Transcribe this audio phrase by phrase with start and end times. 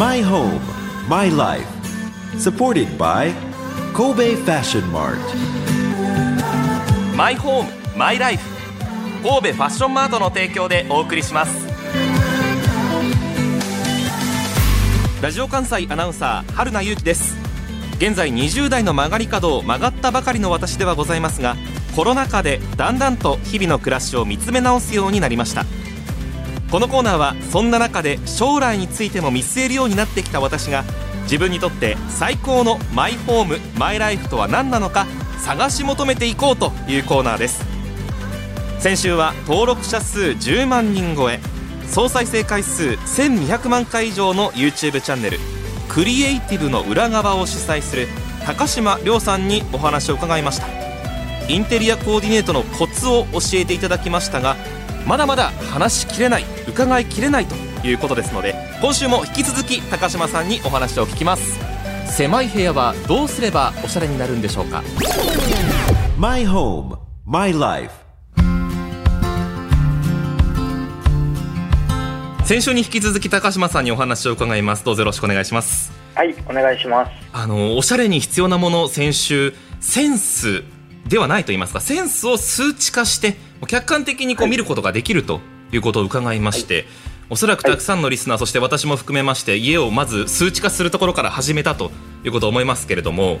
[0.00, 0.62] My home,
[1.10, 1.68] my life.
[2.38, 3.34] Supported by
[3.92, 5.18] Kobe Fashion Mart.
[7.14, 8.42] マイホームマイライフ
[9.22, 11.68] 神戸ファッションマートの提供でお送りします
[15.20, 17.36] ラジオ関西アナウンサー春名優希です
[17.98, 21.56] 現在20代の曲がり角を曲がったばかりの私ではございますが
[21.94, 25.66] コロナ禍でだんだんと日々の暮らしを見つめ直すようになりました
[26.70, 30.84] このコーナーはそんな中で将来についても見据えるようになってきた私が
[31.22, 35.06] 自分にとって最高のマイホームマイライフとは何なのか
[35.38, 37.64] 探し求めていこうというコーナーです。
[38.78, 41.40] 先週は登録者数10万人超え
[41.86, 45.38] 総再生回数1200万回以上の YouTube チャンネル
[45.88, 48.06] クリエイティブの裏側を主催する
[48.46, 50.68] 高島亮さんにお話を伺いました。
[51.48, 54.56] インテリアコーディネートのコツを教えていただきましたが
[55.06, 57.54] まだまだ話しきれない伺いきれないと
[57.86, 61.58] いうことですので今週も引き続き高島さんにお話を聞きます
[62.06, 64.82] 狭い部屋はどうすればおしゃれになるんでしょうか
[66.18, 67.92] ？My home, my life.
[72.44, 77.12] 先週に引き続き高島さんにお話を伺いますどうぞよろしくお願いしますはい、お願いします。
[77.32, 80.64] あのおしゃれに必要なもの先週センス
[81.08, 85.40] ではないと言いますかセンスを数値化して客観的にこう見ることができると
[85.72, 86.86] いうことを伺いまして、
[87.28, 91.90] おそらくたくさんのリスナー、そして私も含めまして家をまず数値化するところから始めたと
[92.24, 93.38] いうことを思いますけれども、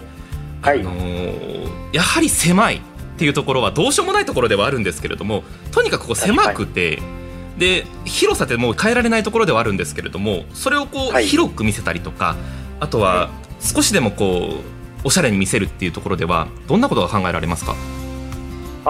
[0.62, 0.80] はい。
[0.80, 2.80] あのーやはり狭いっ
[3.18, 7.00] ていうところはどうしようもないところではあるんですけれどもとにかくこう狭くて
[7.58, 11.26] で広さってもう変えられないところではあるんですけれどもそれをこうはい。
[11.26, 12.36] 広く見せたりとか、
[12.78, 14.60] あとは少しでもこ
[15.04, 17.74] うおしゃれに見せるっていうところではどんなことが考えられますか？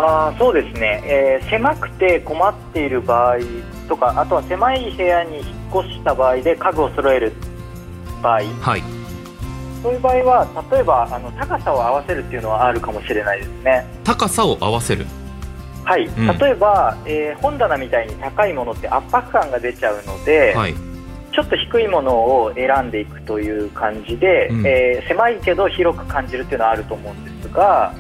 [0.03, 3.39] あーそうですね、えー狭くて困っている場合
[3.89, 5.47] とか、あとは狭い部屋に引っ
[5.84, 7.33] 越した場合で家具を揃える
[8.23, 8.83] 場合、はい。
[9.83, 13.87] そういう場合は、例えばあの高さを合わせるっていうのはあるかもしれないですね。
[14.05, 15.07] 高さを合わせる？
[15.85, 16.39] はい、ん。
[16.39, 20.74] 例えば、えー本棚みたいに高いものって圧迫感が出ちゃうので、はい。
[21.33, 24.67] ちょっと低いものを選んでいくという感じで、うん。
[24.67, 27.95] えー狭いけど広く感じるっていうのはあると思うんですが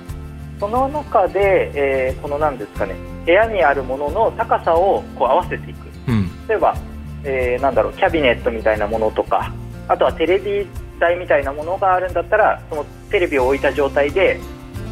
[0.60, 2.94] その中で、えーこのなんですかね
[3.26, 5.86] 部屋にあるものの高さをこう合わせていく。
[6.08, 6.30] うん。
[6.48, 6.76] 例えば、
[7.24, 9.52] えーなんだろうキャビネットみたいなものとか
[9.88, 10.66] あとはテレビ
[10.98, 14.38] 台みたいなものがあるんだったらそのテレビを置いた状態で、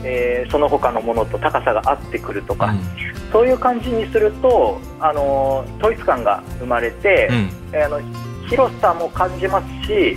[0.04, 2.74] えーその他のものと高さが合ってくるとか、
[3.32, 7.50] そういう感じにすると、あのー統一感が生まれて、うん。
[7.72, 8.00] えーあの
[8.48, 10.16] 広さも感じますし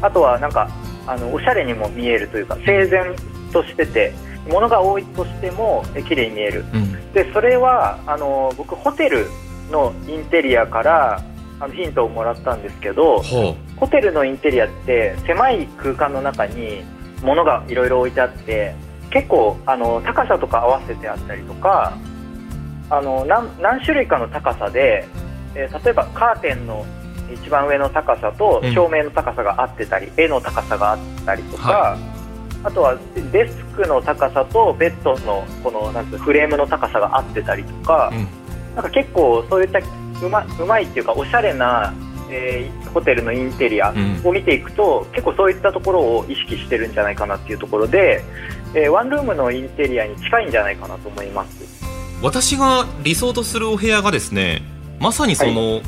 [0.00, 0.70] あとはなんか
[1.04, 3.12] あのおしゃれにも見えるというか整然
[3.52, 4.12] としてて
[4.48, 6.64] 物が多いとしてもえ綺麗に見える。
[6.72, 7.12] うん。
[7.12, 9.26] でそれはあの僕ホテル
[9.70, 11.22] のインテリアから
[11.60, 16.82] あのヒントをもらったんですけどほホテルのインテリアって狭い空間の中に
[17.22, 18.74] 物がいろいろ置いてあって
[19.10, 21.96] 結構あの高さとか合わせてあったりとか
[22.90, 25.06] あの何何種類かの高さで、
[25.54, 26.84] えー例えばカーテンの
[27.32, 28.74] 一番上の高さとうん。
[28.74, 31.98] 照明の高さが合ってたり、絵の高さがあったりとか、は
[32.64, 32.98] あとは
[33.32, 38.26] デスクの高さとベッドのこのなんフレームの高さが合ってたりとか、う、うん。
[38.74, 41.92] なんか結構そういったうまうまいっていうかおしゃれな、
[42.30, 44.20] えーホテルのインテリアうん。
[44.22, 48.22] を見ていくと、結構そういったところを意識してるんじゃないかなっていうところで、
[48.74, 51.82] えーワンルームのインテリアに近いんじゃないかなと思います。
[52.22, 54.62] 私が理想とするお部屋がですね
[55.00, 55.80] まさにその、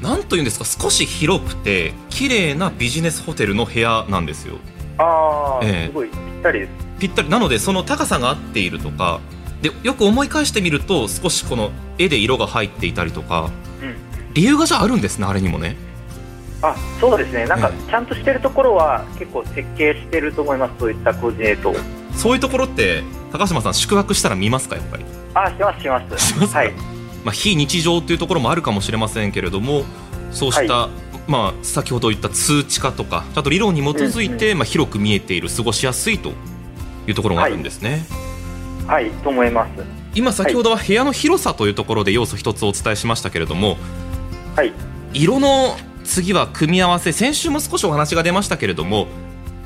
[0.00, 4.56] なんというんですか少し広くて綺麗なビジネスホテルの部屋なんですよ
[4.98, 5.86] ああ、ええ。
[5.88, 6.60] すごいぴったり。
[6.60, 6.70] です。
[7.00, 7.28] ぴったり。
[7.28, 9.20] なのでその高さが合っているとか
[9.62, 13.50] でよく思い返してみると少しこの絵で色が入っていたりとか
[13.82, 14.32] うん。
[14.34, 15.76] 理由がじゃああるんですねあれにもね。
[16.62, 17.90] あそうですね、なんかええ。
[17.90, 21.76] ちゃんとしてるところは結構設計してると思います、そういったコーディネートを。
[22.14, 23.02] そういうところって
[23.32, 25.04] 高島さん宿泊したら見ますかやっぱり、
[25.34, 26.26] あ、します、します。
[26.26, 26.58] しますか？
[26.60, 26.72] はい。
[27.24, 29.84] まあ、非日常っていうところもあるかもしれませんけれども
[30.30, 30.88] そうした、
[31.26, 36.32] まあ、先ほど言った通知化とかあと理論に基づいて、まあ、広く見えている過ごしやすいと
[37.06, 38.04] いうところがあるんですね、
[38.86, 39.82] はい、と思います。
[40.14, 43.76] 今先ほどは部屋の広さというところで要素一つお伝えしましたけれども
[44.54, 44.72] はい。
[45.12, 49.08] 色の次は組み合わせ先週も少しお話が出ましたけれども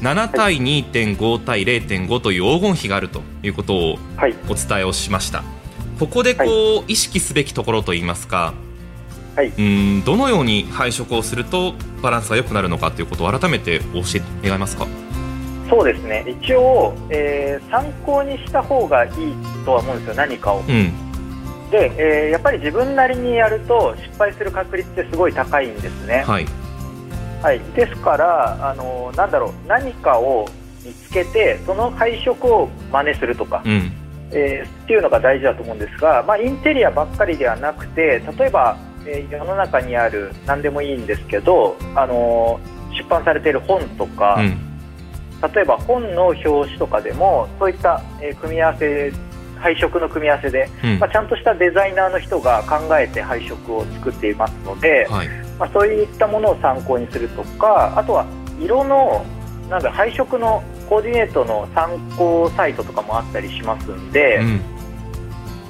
[0.00, 4.34] 7対2.5対0.5という黄金比があるということをはい。
[4.48, 5.42] お伝えをしました
[5.98, 6.44] ここでこ
[6.80, 8.54] う、意識すべきところといいますか
[9.38, 9.52] はい。
[9.56, 14.84] うんどのように配色をするとバランスが良くなるのかということを改めて教えて願えますか？
[15.70, 16.24] そうですね。
[16.26, 19.12] 一応、えー参考にした方がいい
[19.64, 20.58] とは思うんですよ、何かを。
[20.58, 20.92] うん
[21.70, 26.24] で、えーやっぱり自分なりにやると失敗する確率ってすごい高いんですね。
[26.26, 26.46] はい
[27.40, 30.48] はい、ですからあのなんだろう何かを
[30.84, 33.92] 見つけてその配色を真似するとか、うん
[34.32, 38.76] えーっていうのが大事だと思うんですが、まあ、インテリアばっかりではなくて例えば、
[39.06, 42.60] えー世の中にある何でもいいんですけど、あの
[42.96, 44.58] 出版されている本とか、うん。
[45.54, 49.12] 例えば本の表紙とかでもそういった、えー組み合わせ
[49.58, 50.98] 配色の組み合わせで、うん。
[50.98, 55.28] まあ、ちゃんとしたデザイナーの人が考えて配色を作っていますので、はい。
[55.58, 58.24] まあ、そういったものを参考にするとかあとは
[58.60, 59.26] 色の
[59.68, 64.60] なんだ配色のコーディネートの参考サイトとかもあったりしますんで、うん。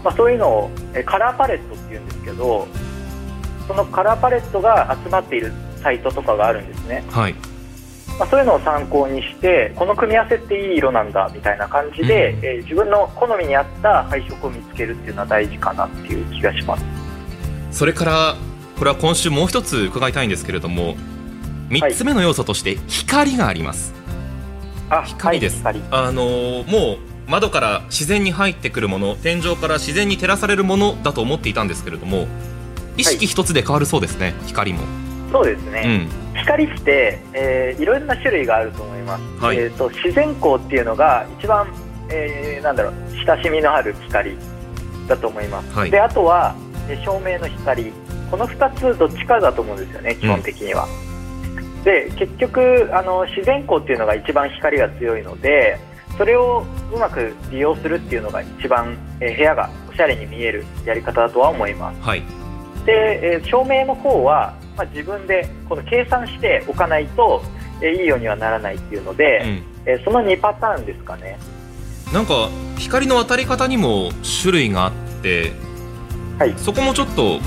[0.05, 2.69] まあ、そういうのをえカラーパレットっていうんですけど
[3.69, 7.35] そのカラーパレットが集まっているサイトとかがあるんですね、はい。
[8.19, 12.45] まあ、そういうのを参考にしてこの組み合わせっていい色なんだみたいな感じで、うん。
[12.45, 16.85] えー自分の好みに合った配色を見つけるっていうのは大事かなっていう気がします。
[17.71, 18.37] それから
[18.79, 20.97] これは今週もう一つ伺いたいんですけれども
[21.69, 23.93] 3つ目の要素として光があります、
[24.89, 25.63] あ光です。
[25.63, 25.85] はい、光。
[25.91, 26.99] あのーもう
[27.29, 32.27] 窓から自然に入ってくるもの天井から自然に照らされるものだと思っていたんですけれども
[32.99, 34.81] 意識一つで変わるそうですね、光も、
[35.33, 36.09] そうですうね、ん。
[36.35, 39.57] 光って、えーいろんな種類があると思います、はい。
[39.59, 41.67] えー、と自然光っていうのが一番、
[42.11, 44.37] えーなんだろう親しみのある光
[45.07, 45.91] だと思います、はい。
[45.91, 46.55] であとは、
[46.89, 47.93] えー照明の光。
[48.31, 50.87] この2つどっちかだと思うんですよね基本的には、
[51.83, 55.79] で結局あの自然光っていうのが一番光が強いので
[56.19, 62.01] それをうまく利用するっていうのが一番、えー部屋がおしゃれに見えるやり方だとは思います。
[62.03, 62.23] はい
[62.85, 67.43] で、えー照明の方は、まあ、自分でこの計算しておかないと、
[67.81, 71.39] えーいいようにはならないっていうので、うんえーその2パターンですかね。
[72.13, 72.49] なんか
[72.79, 74.11] 光の当たり方にも
[74.43, 74.93] 種類があっ
[75.23, 75.53] て、
[76.39, 77.39] はいそこもちょっと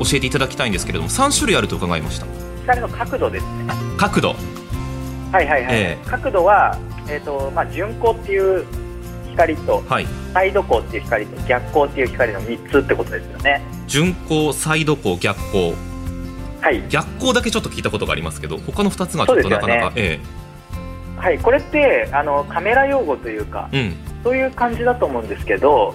[0.00, 2.26] 教えていただきたいんですけれども3種類あると伺いました
[2.62, 3.74] 光の角度ですね。
[3.96, 4.28] 角度
[5.32, 5.74] はいはいはい。
[5.74, 6.76] え角度は、
[7.08, 8.64] えーとまあ、順光っていう
[9.34, 10.06] 光とはい。
[10.32, 13.62] サイド光っていう光と逆光っていう光の3つってことですよね。
[13.86, 15.74] 順光サイド光逆光。
[16.60, 16.82] はい。
[16.88, 20.18] 逆光だけちょっと聞いたことがありますけど他の2つがちょっとなかなか、え
[21.16, 23.96] はい、これってあのカメラ用語というかえうん。
[24.22, 25.94] そういう感じだと思うんですけど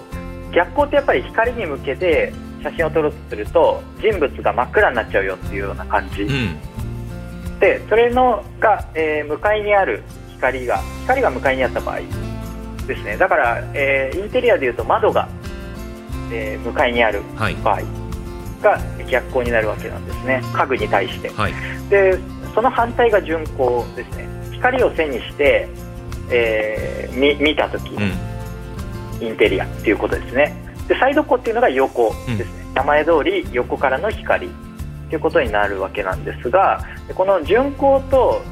[0.52, 2.32] 逆光ってやっぱり光に向けて
[2.62, 6.22] 写真を撮ろうとすると人物が真っ暗になっちゃうよっていうような感じ。
[6.22, 6.56] うん。
[7.58, 12.00] でそれのが、えー向かいにある光が光が向かいにあった場合
[12.90, 13.16] ですね。
[13.16, 15.28] だから、えーインテリアでいうと窓が、
[16.32, 17.54] えー向かいにあるはい。
[17.56, 17.80] 場合
[18.62, 18.78] が
[19.08, 20.42] 逆光になるわけなんですね。
[20.52, 21.30] 家具に対して。
[21.30, 21.52] はい。
[21.88, 22.18] で
[22.54, 24.28] その反対が順光ですね。
[24.52, 25.68] 光を背にして、
[26.30, 28.12] えー見見た時、うん。
[29.26, 30.54] インテリアっていうことですね。
[30.88, 34.50] でサイド光っていうのが横ですね、名前通り横からの光っ
[35.08, 38.42] ていうことになるわけなんですがでこの順光と、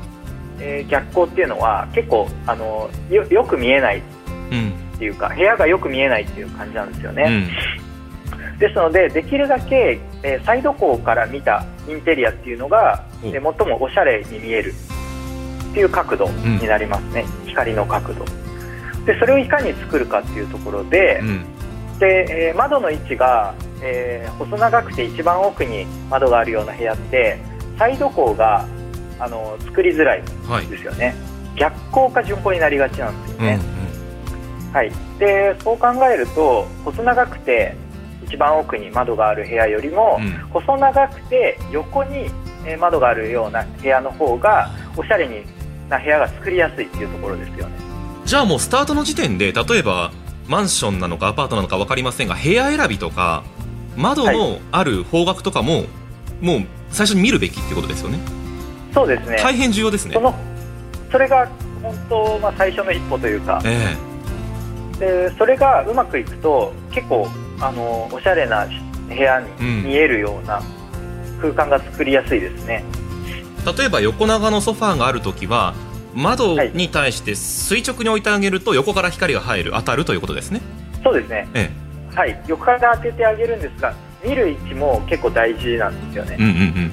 [0.60, 4.02] えー逆光っていうのは結構あのよよく見えないうん
[4.48, 8.58] っていうか部屋がよく見えないっていう感じなんですよね、うん。
[8.58, 13.26] ですのでできるだけ、えーサイド光から見たインテリアっていうのが、お。
[13.26, 14.74] えー最もおしゃれに見える
[15.70, 18.24] っていう角度になりますね、光の角度。
[19.06, 21.44] でそれをいかに作るかっていうところで、うん。
[21.98, 27.38] で、えー窓の位置が、えー細長くて一番奥に窓があるような部屋って
[27.78, 28.66] サイド光が
[29.20, 31.14] あの作りづらいはいですよね。
[31.56, 33.46] 逆光か順光になりがちなんですようん。
[33.46, 33.58] ね、
[34.72, 37.74] はい、でそう考えると細長くて
[38.26, 40.32] 一番奥に窓がある部屋よりも、うん。
[40.50, 42.30] 細長くて横に
[42.66, 45.42] えー窓があるような部屋の方がおしゃれに
[45.88, 47.72] な部屋が作りやすいっていうところですよね。
[48.24, 50.12] じゃあもうスタートの時点で例えば
[50.46, 53.44] マンションなのかアパートなのか分かりませんが部屋選びとか
[53.96, 55.84] 窓のある方角とかも、
[56.40, 58.18] もう最初に見るべきってことですよね。
[58.92, 59.38] そうですね。
[59.42, 60.14] 大変重要ですね。
[60.14, 60.34] その
[61.10, 61.48] それが
[61.82, 63.96] 本当、まあ、最初の一歩というかえ
[64.98, 67.28] でそれがうまくいくと結構
[67.60, 68.66] あのおしゃれな
[69.08, 69.84] 部屋にうん。
[69.84, 70.62] 見えるような
[71.40, 72.84] 空間が作りやすいですね、
[73.64, 75.72] え例えば横長のソファーがある時は
[76.14, 80.60] 窓に対して垂直に置いてあげると横から光が入る当たるということですね。
[81.04, 81.48] そうですね。
[81.54, 81.70] え
[82.14, 82.42] はい。
[82.48, 86.36] 横から当ててあげるんですが見る位置も結構大事なんですよね。
[86.40, 86.92] えうんうんうん。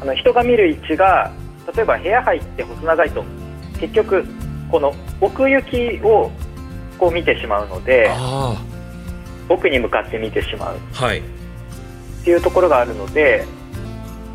[0.00, 1.30] あの人が見る位置が
[1.74, 3.24] 例えば部屋入って細長いと
[3.78, 4.24] 結局
[4.70, 6.30] この奥行きを
[7.02, 8.54] こう見てしまうのであ
[9.48, 10.76] 奥に向かって見てしまう。
[10.94, 11.18] あはい。
[11.18, 11.22] っ
[12.24, 13.44] ていうところがあるので、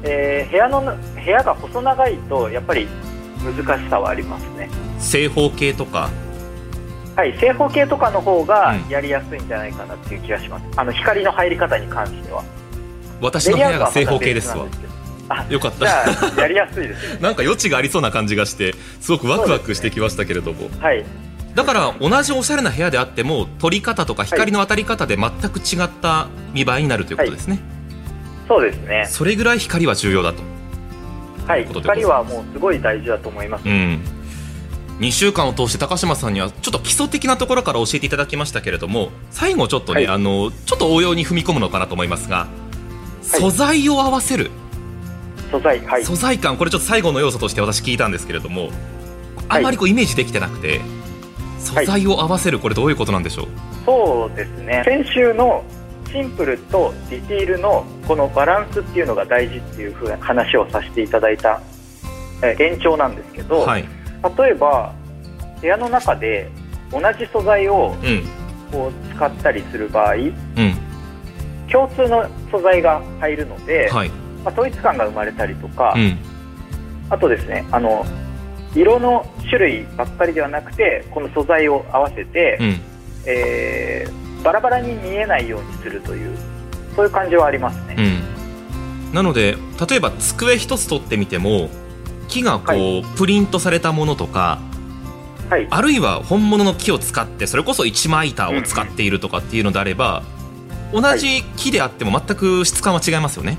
[0.04, 2.86] えー部屋の部屋が細長いとやっぱり
[3.42, 4.70] 難しさはありますね。
[5.00, 6.10] 正方形とか？
[7.16, 8.90] はい正方形とかの方がうん。
[8.90, 12.44] やりやすいんじゃないかなっていう気がします、あの光の入り方に関しては。
[13.22, 14.66] 私の部屋が正方形ですわ。
[15.30, 21.04] あよかっじゃたあやりやすいですよ なんか余地がありそうな感じがしてすごくワクワクしてきましたけれども、はい
[21.58, 27.60] だから同じおしゃれな部屋であっても撮り方とか光の当たり方で全く違った見栄えになるということですね、
[28.48, 29.08] そうですね。
[29.10, 30.44] それぐらい光は重要だと。
[31.48, 31.66] はい。
[31.66, 34.00] 光はもうすごい大事だと思います、うん。
[35.00, 40.16] 2週間を通して高島さんにはちょっと基礎的なところから教えていただきましたけれども最後ちょっとね、はい。
[40.16, 42.30] あのちょっと応用に踏み込むのかなと思います。
[42.30, 42.46] が、
[43.24, 44.52] 素材を合わせる。
[45.50, 46.06] 素材はい。
[46.06, 46.56] 素材感。
[46.56, 48.70] これちょっと最後の要素として私聞いたんですけれども
[49.50, 50.82] あんまりこうイメージできてなくて、
[51.68, 53.48] 素材を合わせるこれどういうことなんでしょう、
[53.86, 54.84] そうですね。
[54.86, 55.64] 先週の
[56.12, 61.62] シンプルとディティールのこのバランスっていうのが大事っていうふうな話をさせていただいた
[62.42, 63.86] えー延長なんですけど、はい。
[64.38, 64.94] 例えば
[65.62, 66.50] 部屋の中で
[66.92, 68.24] 同じ素材をうん。
[68.72, 70.34] こう使ったりする場合うん。
[71.72, 74.10] 共通の素材が入るので、はい。
[74.44, 76.18] まあ、統一感が生まれたりとか、うん。
[77.10, 78.06] あとですねあの
[78.80, 82.82] 色の種類ばっかりではなくてこの素材を合わせて、うん。
[83.26, 86.38] えーバラバラに見えないようにするという
[86.96, 89.14] そういう感じはありますね、うん。
[89.14, 89.58] なので
[89.90, 91.70] 例えば机一つ取ってみても
[92.28, 94.60] 木がこう、はプリントされたものとか
[95.50, 95.68] はい。
[95.70, 100.24] あるいは本物の木を使ってそれこそ一枚板を使っているとかっていうのであれば、
[100.92, 103.58] 同じ木であっても全く質感は違いますよね。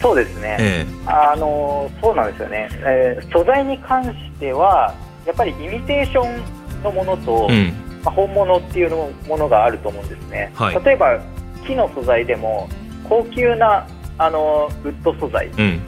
[0.00, 4.94] そうですね、えあのそうなんですよね、えー素材に関しては
[5.26, 7.88] やっぱりイミテーションのものと、えうん。
[8.04, 10.84] まあ、本物っていうのものがあると思うんですね、はい。
[10.84, 11.20] 例えば
[11.66, 12.68] 木の素材でも
[13.08, 13.86] 高級な
[14.18, 15.82] あのウッド素材っうん。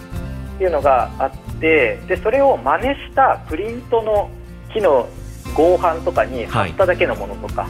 [0.59, 4.31] ていうのがあってでそれを真似したプリントの
[4.73, 5.09] 木の
[5.55, 7.67] 合板とかに貼っただけのものとか、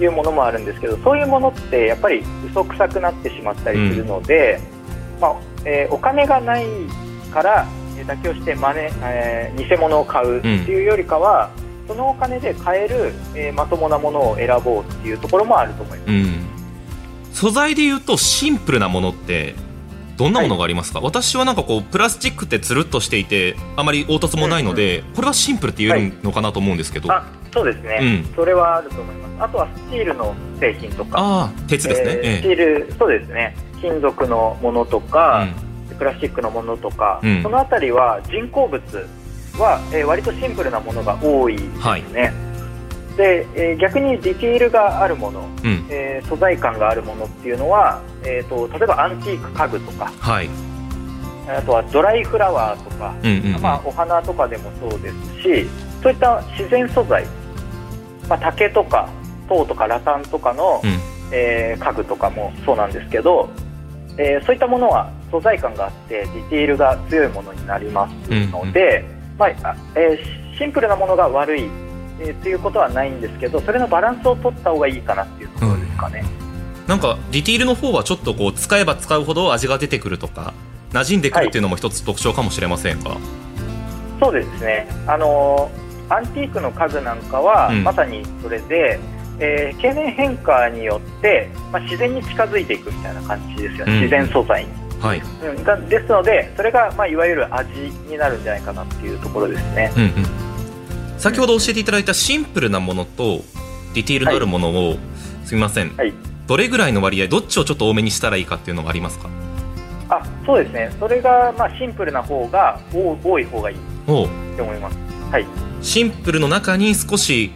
[0.00, 4.60] い、うものもあるんですけどそういうものってやっぱり嘘くさくなってしまったりするので、
[5.22, 6.66] まあえーお金がない
[7.32, 11.50] からえー妥協して真似、えー偽物を買うっていうよりかは、
[11.88, 16.10] そのお金で買える、えーまともなものを選ぼうっていうところもあると思います。
[16.10, 16.26] うん。
[17.32, 19.54] 素材で言うとシンプルなものって
[20.18, 28.34] どんなものがありますか、私はなんかこうプラスチックってつるっとしていてあまり凹凸もないので、これはシンプルって言えるのかなと思うんですけど、あそうですね、うん。
[28.36, 29.44] それはあると思います。
[29.44, 32.36] あとはスチールの製品とか、ああ鉄ですね、えーえ。
[32.38, 35.46] スチール、そうですね、金属のものとか、
[35.90, 37.42] えプラスチックのものとか、うん。
[37.42, 38.80] そのあたりは人工物
[39.58, 42.32] は、えー割とシンプルなものが多いですね。
[43.16, 45.46] で、えー逆にディティールがあるもの、うん。
[45.46, 50.48] うんえー素材感があるものっていうのは、えー、と例えばアンティーク家具とか、はい。
[51.48, 53.60] あとはドライフラワーとか、うんうんうん。
[53.60, 55.66] まあ、お花とかでもそうですし、
[56.02, 57.26] そういった自然素材、
[58.28, 59.08] まあ、竹とか
[59.48, 60.90] 銅とかラタンとかの、うん。
[61.34, 63.50] えー家具とかもそうなんですけど、
[64.18, 68.12] えーそういったものは素材感があってディティールが強いものになります
[68.50, 69.04] ので、
[69.38, 71.62] まああえーシンプルなものが悪い、
[72.20, 76.24] えーということはないんですけどそれのバランスを取った方がいいかなっていうところですかね。
[76.86, 80.52] なんかディティールの方はちょっとこう使えば使うほど味が出てくるとか
[80.92, 83.16] 馴染んでくるっていうのも一つ特徴かもしれませんが、
[84.20, 87.84] そうですね、あのーアンティークの家具なんかは、うん。
[87.84, 89.00] まさにそれで、
[89.44, 94.00] えー経年変化によって、まあ、自然に近づいていくみたいな感じですよね、うん。
[94.02, 94.70] 自然素材に。
[95.00, 97.72] はい、うん、だですので、それが、まあ、いわゆる味
[98.08, 99.92] になるんじゃないかなっていうところですね。
[99.96, 100.12] うんうん、
[101.18, 103.42] 先ほど教えていただいたシンプルなものと
[103.94, 104.96] ディティールのあるものを、
[105.44, 106.12] すみません、はい。
[106.46, 109.28] どれぐらいの割合どっちをちょっと多めにしたらいいかっていうのがありますか？
[110.08, 114.22] あそうですね、それが、まあ、シンプルな方が多多い方がいいと
[114.62, 114.96] 思います。
[115.32, 115.46] はい、
[115.80, 117.50] シンプルの中に少し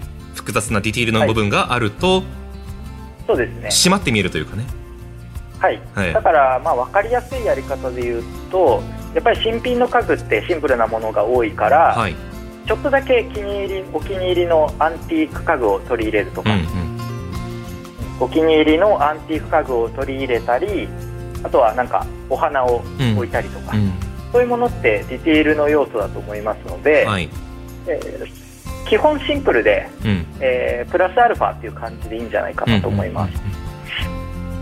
[0.46, 2.22] 複雑なディティールの部分があると、
[3.26, 3.68] そうですね。
[3.68, 4.64] 締まって見えるというかね。
[5.58, 6.12] はい、はい。
[6.12, 8.22] だから、まあ、分かりやすいやり方で言う
[8.52, 8.80] と、
[9.12, 12.14] やっぱり新品の家具ってシンプルなものが多いから、はい。
[12.64, 16.66] ちょっとだけ気に入りお気に入りのアンティーク家具を取り入れるとか、うんうん。
[18.20, 20.88] お気に入りのアンティーク家具を取り入れたり、
[21.42, 22.84] あとはなんかお花を
[23.16, 23.92] 置いたりとか、うん。
[24.30, 27.28] そういうものってディティールの要素だと思いますので、はい。
[27.88, 28.45] えー
[28.88, 30.26] 基本シンプルで、うん。
[30.40, 33.32] えープラスアルファっていう感じでいいんじゃないかなと思います。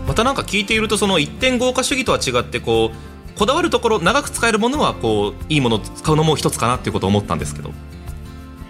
[0.07, 7.71] またなんか聞いているとその一点豪華主義とは違ってこうこだわるところ長く使えるものはこういいものを使うのも一つかなっていうことを思ったんですけど、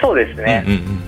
[0.02, 1.00] そうですね、うんうんうん。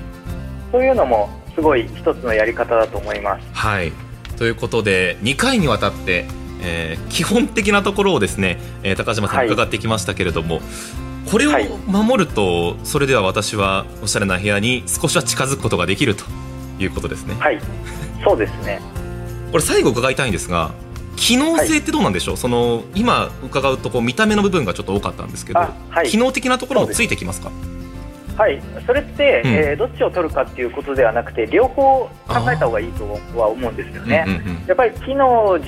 [0.71, 3.45] そういうのもすごい一つのやり方だと思います。
[3.53, 3.91] はい。
[4.37, 6.25] ということで2回にわたって、
[6.61, 10.61] えー基本的なところをですね、えー高島さんに伺ってきましたけれども、
[11.29, 11.69] これをはい。
[11.86, 16.24] 守るとそれでは私はおしゃれな部屋に少しは近づくことができると
[16.79, 17.36] いうことですね。
[17.39, 17.60] はい、
[18.24, 18.79] そうですね。
[19.51, 20.72] これ最後伺いたいんですが
[21.15, 27.51] 機能性ってどうなんでしょう、はい、その今伺うとこう見た目の部分がちょっと多かったんですけど、はい、機能的なところもついてきますか？
[28.38, 28.62] はい。
[28.86, 33.03] それって、うん、えー、どっちを取るかっていうことではなくて両方考えた方がいいと
[33.36, 35.60] は思うんですよね、うんうんうん、やっぱり機能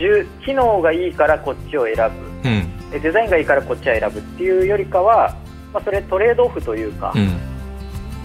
[0.46, 1.96] 機能がいいからこっちを選
[2.44, 5.36] ぶ、うん、デザインがいいからこっちは選ぶっていうよりかは、
[5.74, 7.50] まあ、それトレードオフというか、うん。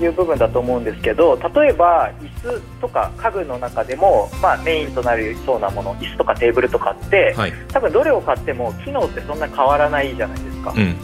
[0.03, 10.95] いう部分だと思うんですけど例えば椅子とか家具の中でも、まあ、メインとなりそうなもの椅子とかテーブルとかって、はい、多分どれを買っても機能ってそんな変わらないじゃないですか、うん、うん、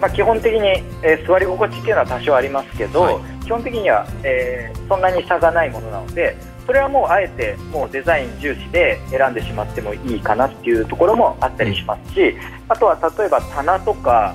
[0.00, 0.68] まあ、基本的に、
[1.02, 14.34] えー、座り心地っていうのは多少ありますけど、はい、基本的には、えー、そんなに差がないものなのでそれはもうあえてもうデザイン重視で選んでしまってもいいかなっていうところもあったりしますし、うん、あとは例えば棚とか、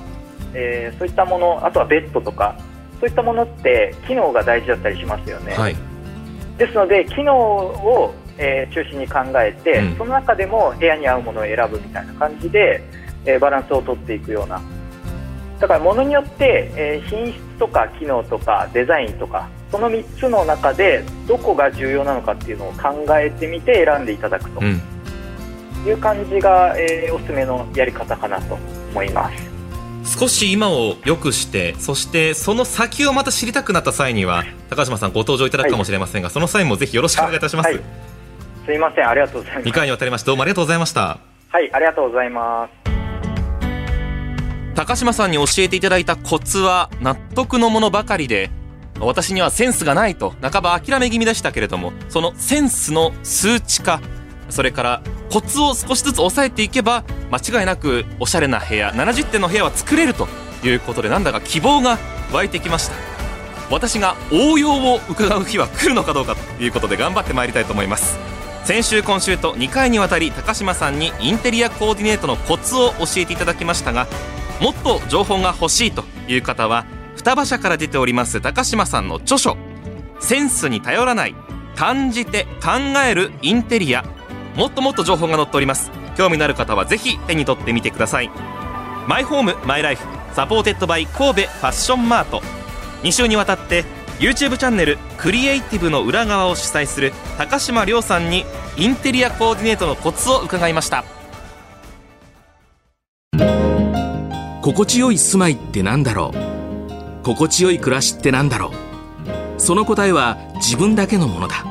[0.54, 2.56] えー、そういったものあとはベッドとか
[3.00, 5.54] そういったものって機能が大事だったりしますよね。
[5.54, 5.76] はい、
[6.56, 12.82] ですので機能を、えー、中心に考えて、うん、その中でも部屋に合うものを選ぶみたいな感じで、
[13.24, 14.62] えー、バランスをとっていくような
[15.58, 28.58] だからものによって、えー、品質とか機能とかデザインとかその3つの中でどこが重要なのかっていうのを考えてみて選んでいただくという感じが、えー、おすすめのやり方かなと
[28.90, 29.51] 思います。
[30.04, 37.80] 少し今を良くしてそしてその先をまた知りたくなった際には高島さんご登場いただくかもしれませんが、はい、その際もぜひよろしくお願いいたします、はい、
[38.66, 39.08] すいません。
[39.08, 39.68] ありがとうございます。
[39.68, 41.18] 2回にわたりましてどうもありがとうございました。
[41.48, 42.82] はいありがとうございます。
[44.74, 48.50] 高島さんに教えていただいたコツは納得のものばかりで
[49.00, 54.00] 私にはセンスがないと半ば諦め気味でしたけれどもそのセンスの数値化
[54.52, 60.28] それからコツを少しずつ抑えていけば間違いなくおしゃれな部屋70点の部屋は作れると
[60.62, 61.98] いうことでなんだか希望が
[62.32, 62.94] 湧いてきました。
[63.70, 68.18] 私が応用を伺う日は来るのかどうかということで頑張ってまいりたいと思います。
[68.64, 74.06] 先週今週と2回にわたり高島さんにインテリアコーディネートのコツを教えていただきましたが
[74.60, 79.56] もっと情報が欲しいという方は双葉社から出ております高島さんの著書
[80.20, 81.34] 「センスに頼らない
[81.74, 82.70] 感じて考
[83.04, 84.04] えるインテリア。
[84.54, 85.90] もっともっと情報が載っております。
[86.16, 88.30] 興味のある方はぜひ手に取ってみてください。
[89.08, 92.40] My Home My Life supported by 神戸ファッションマート
[93.02, 93.84] 2週にわたって
[94.18, 98.44] YouTube チャンネルクリエイティブの裏側を主催する崇島亮さんに
[98.76, 101.04] インテリアコーディネートのコツを伺いました。
[104.62, 107.24] 心地よい住まいってなんだろう？
[107.24, 108.70] 心地よい暮らしってなんだろ
[109.56, 109.60] う？
[109.60, 111.64] その答えは自分だけのものだ。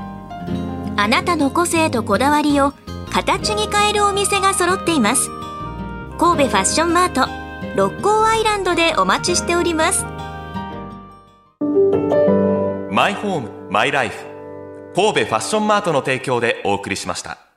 [1.01, 2.73] あなたの個性とこだわりを
[3.11, 5.31] 形に変えるお店が揃っています。
[6.19, 7.27] 神戸ファッションマート
[7.75, 10.05] 六甲アイランドでお待ちしております。
[12.91, 14.15] マイホームマイライフ
[14.95, 17.50] 神戸ファッションマートの提供でお送りしました。